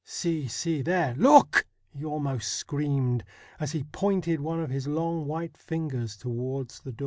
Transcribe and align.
See, 0.03 0.47
see, 0.47 0.81
there— 0.81 1.13
look!' 1.19 1.63
he 1.99 2.03
almost 2.03 2.53
screamed, 2.53 3.23
as 3.59 3.71
he 3.73 3.83
pointed 3.83 4.39
one 4.39 4.59
of 4.59 4.71
his 4.71 4.87
long 4.87 5.27
white 5.27 5.55
fingers 5.55 6.17
towards 6.17 6.79
the 6.79 6.91
door. 6.91 6.99